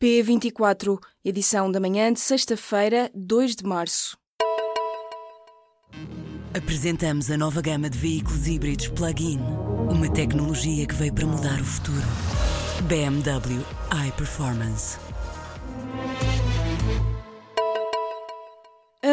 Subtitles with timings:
[0.00, 4.18] P24, edição da manhã de sexta-feira, 2 de março.
[6.54, 9.40] Apresentamos a nova gama de veículos híbridos plug-in.
[9.90, 12.06] Uma tecnologia que veio para mudar o futuro.
[12.86, 13.64] BMW
[14.06, 14.98] iPerformance.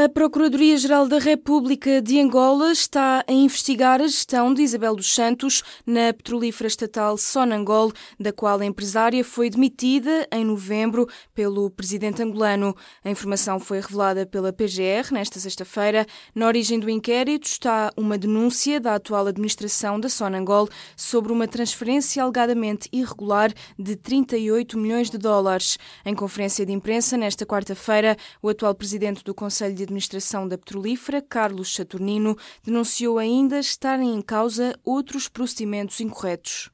[0.03, 5.63] A Procuradoria-Geral da República de Angola está a investigar a gestão de Isabel dos Santos
[5.87, 7.89] na petrolífera estatal Sonangol,
[8.19, 12.75] da qual a empresária foi demitida em novembro pelo presidente angolano.
[13.01, 16.05] A informação foi revelada pela PGR nesta sexta-feira.
[16.35, 20.67] Na origem do inquérito está uma denúncia da atual administração da Sonangol
[20.97, 25.77] sobre uma transferência alegadamente irregular de 38 milhões de dólares.
[26.05, 31.21] Em conferência de imprensa nesta quarta-feira, o atual presidente do Conselho de Administração da Petrolífera,
[31.21, 36.72] Carlos Saturnino, denunciou ainda estarem em causa outros procedimentos incorretos.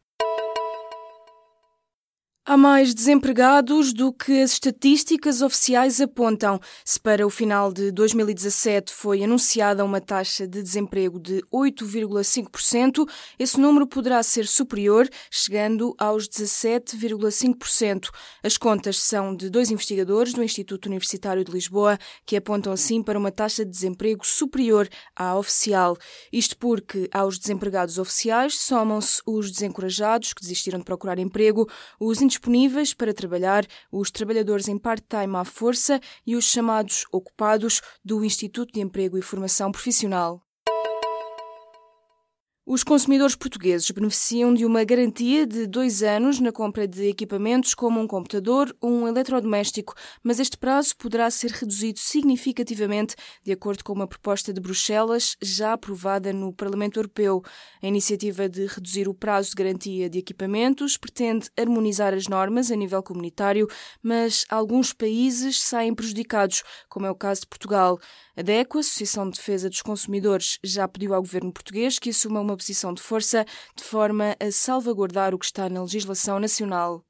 [2.50, 6.60] Há mais desempregados do que as estatísticas oficiais apontam.
[6.84, 13.60] Se para o final de 2017 foi anunciada uma taxa de desemprego de 8,5%, esse
[13.60, 18.10] número poderá ser superior, chegando aos 17,5%.
[18.42, 23.20] As contas são de dois investigadores do Instituto Universitário de Lisboa, que apontam assim para
[23.20, 25.96] uma taxa de desemprego superior à oficial.
[26.34, 31.70] Isto porque aos desempregados oficiais somam-se os desencorajados que desistiram de procurar emprego,
[32.00, 38.24] os disponíveis para trabalhar, os trabalhadores em part-time à força e os chamados ocupados do
[38.24, 40.49] Instituto de Emprego e Formação Profissional.
[42.72, 48.00] Os consumidores portugueses beneficiam de uma garantia de dois anos na compra de equipamentos como
[48.00, 53.94] um computador ou um eletrodoméstico, mas este prazo poderá ser reduzido significativamente de acordo com
[53.94, 57.42] uma proposta de Bruxelas já aprovada no Parlamento Europeu.
[57.82, 62.76] A iniciativa de reduzir o prazo de garantia de equipamentos pretende harmonizar as normas a
[62.76, 63.68] nível comunitário,
[64.00, 68.00] mas alguns países saem prejudicados, como é o caso de Portugal.
[68.38, 72.40] A DECO, a Associação de Defesa dos Consumidores, já pediu ao governo português que assuma
[72.40, 77.09] uma posição de força de forma a salvaguardar o que está na legislação nacional.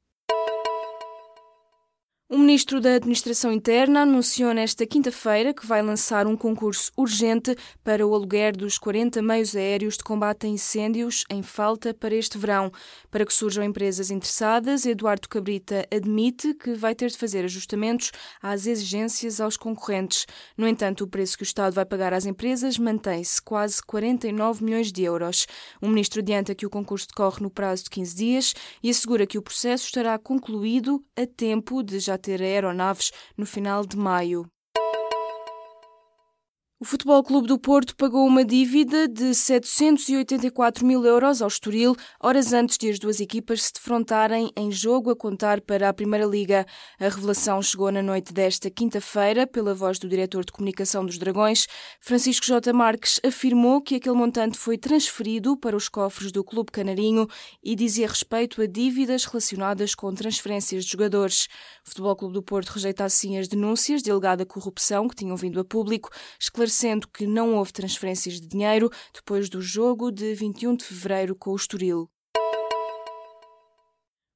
[2.32, 8.06] O ministro da Administração Interna anunciou nesta quinta-feira que vai lançar um concurso urgente para
[8.06, 12.72] o aluguer dos 40 meios aéreos de combate a incêndios em falta para este verão.
[13.10, 18.12] Para que surjam empresas interessadas, Eduardo Cabrita admite que vai ter de fazer ajustamentos
[18.44, 20.28] às exigências aos concorrentes.
[20.56, 24.92] No entanto, o preço que o Estado vai pagar às empresas mantém-se quase 49 milhões
[24.92, 25.48] de euros.
[25.82, 28.54] O ministro adianta que o concurso decorre no prazo de 15 dias
[28.84, 33.86] e assegura que o processo estará concluído a tempo de já ter aeronaves no final
[33.86, 34.46] de maio.
[36.82, 42.54] O Futebol Clube do Porto pagou uma dívida de 784 mil euros ao Estoril, horas
[42.54, 46.66] antes de as duas equipas se defrontarem em jogo a contar para a Primeira Liga.
[46.98, 51.68] A revelação chegou na noite desta quinta-feira pela voz do diretor de comunicação dos Dragões.
[52.00, 52.72] Francisco J.
[52.72, 57.28] Marques afirmou que aquele montante foi transferido para os cofres do Clube Canarinho
[57.62, 61.50] e dizia respeito a dívidas relacionadas com transferências de jogadores.
[61.86, 65.60] O Futebol Clube do Porto rejeita assim as denúncias de alegada corrupção que tinham vindo
[65.60, 66.10] a público,
[66.70, 71.52] esclarecendo que não houve transferências de dinheiro depois do jogo de 21 de fevereiro com
[71.52, 72.10] o Estoril.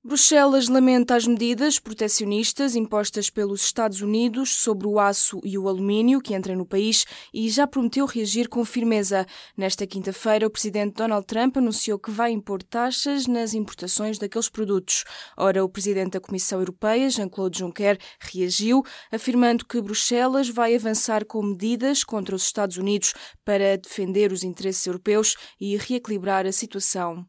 [0.05, 6.19] Bruxelas lamenta as medidas protecionistas impostas pelos Estados Unidos sobre o aço e o alumínio
[6.19, 9.25] que entrem no país e já prometeu reagir com firmeza.
[9.55, 15.05] Nesta quinta-feira, o presidente Donald Trump anunciou que vai impor taxas nas importações daqueles produtos.
[15.37, 21.41] Ora, o presidente da Comissão Europeia, Jean-Claude Juncker, reagiu, afirmando que Bruxelas vai avançar com
[21.41, 23.13] medidas contra os Estados Unidos
[23.45, 27.25] para defender os interesses europeus e reequilibrar a situação.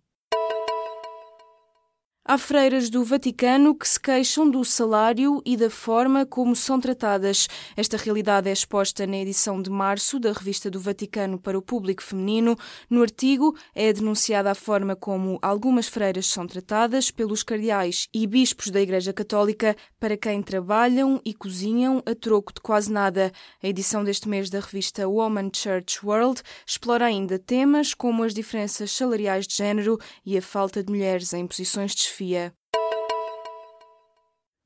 [2.27, 7.47] Há freiras do Vaticano que se queixam do salário e da forma como são tratadas.
[7.77, 12.03] Esta realidade é exposta na edição de março da Revista do Vaticano para o Público
[12.03, 12.57] Feminino.
[12.89, 18.71] No artigo é denunciada a forma como algumas freiras são tratadas pelos cardeais e bispos
[18.71, 23.31] da Igreja Católica para quem trabalham e cozinham a troco de quase nada.
[23.63, 28.93] A edição deste mês da revista Woman Church World explora ainda temas como as diferenças
[28.93, 32.14] salariais de género e a falta de mulheres em posições de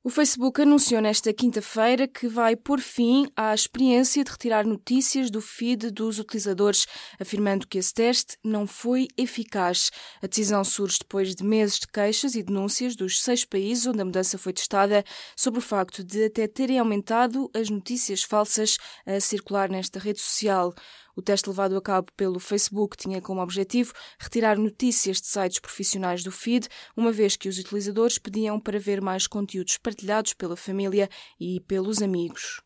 [0.01, 5.41] O Facebook anunciou nesta quinta-feira que vai pôr fim à experiência de retirar notícias do
[5.41, 6.87] feed dos utilizadores,
[7.19, 9.91] afirmando que esse teste não foi eficaz.
[10.21, 14.05] A decisão surge depois de meses de queixas e denúncias dos seis países onde a
[14.05, 15.03] mudança foi testada
[15.35, 20.73] sobre o facto de até terem aumentado as notícias falsas a circular nesta rede social.
[21.19, 26.23] O teste levado a cabo pelo Facebook tinha como objetivo retirar notícias de sites profissionais
[26.23, 31.09] do feed, uma vez que os utilizadores pediam para ver mais conteúdos partilhados pela família
[31.37, 32.61] e pelos amigos.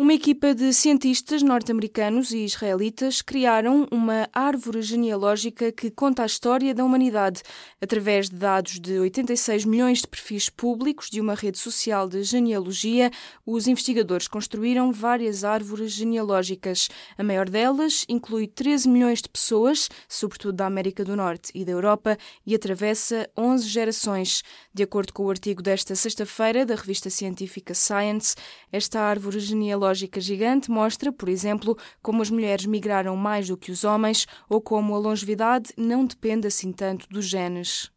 [0.00, 6.74] Uma equipa de cientistas norte-americanos e israelitas criaram uma árvore genealógica que conta a história
[6.74, 7.42] da humanidade
[7.82, 13.10] através de dados de 86 milhões de perfis públicos de uma rede social de genealogia.
[13.44, 16.88] Os investigadores construíram várias árvores genealógicas.
[17.18, 21.72] A maior delas inclui 13 milhões de pessoas, sobretudo da América do Norte e da
[21.72, 22.16] Europa,
[22.46, 24.42] e atravessa 11 gerações.
[24.72, 28.34] De acordo com o artigo desta sexta-feira da revista científica Science,
[28.72, 33.70] esta árvore genealógica genealógica gigante mostra, por exemplo, como as mulheres migraram mais do que
[33.72, 37.90] os homens ou como a longevidade não depende assim tanto dos genes.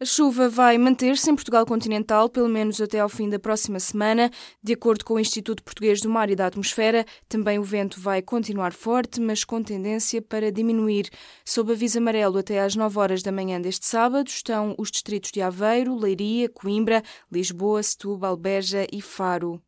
[0.00, 4.28] A chuva vai manter-se em Portugal continental pelo menos até ao fim da próxima semana.
[4.60, 8.20] De acordo com o Instituto Português do Mar e da Atmosfera, também o vento vai
[8.20, 11.08] continuar forte, mas com tendência para diminuir.
[11.44, 15.40] Sob aviso amarelo até às 9 horas da manhã deste sábado estão os distritos de
[15.40, 17.00] Aveiro, Leiria, Coimbra,
[17.30, 19.62] Lisboa, Setúbal, Beja e Faro.